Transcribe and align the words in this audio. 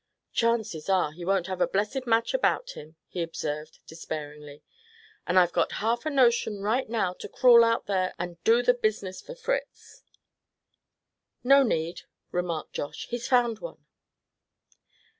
"Chances 0.33 0.89
are 0.89 1.11
he 1.11 1.23
won't 1.23 1.45
have 1.45 1.61
a 1.61 1.67
blessed 1.67 2.07
match 2.07 2.33
about 2.33 2.71
him," 2.71 2.95
he 3.07 3.21
observed, 3.21 3.77
despairingly. 3.85 4.63
"And 5.27 5.37
I've 5.37 5.51
got 5.53 5.73
half 5.73 6.07
a 6.07 6.09
notion 6.09 6.63
right 6.63 6.89
now 6.89 7.13
to 7.13 7.29
crawl 7.29 7.63
out 7.63 7.85
there, 7.85 8.15
and 8.17 8.43
do 8.43 8.63
the 8.63 8.73
business 8.73 9.21
for 9.21 9.35
Fritz." 9.35 10.01
"No 11.43 11.61
need," 11.61 12.01
remarked 12.31 12.73
Josh, 12.73 13.05
"he's 13.09 13.27
found 13.27 13.59
one!" 13.59 13.85